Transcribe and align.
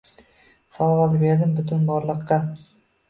Savol 0.77 1.13
berdim 1.25 1.53
butun 1.59 1.85
borliqqa 1.91 2.41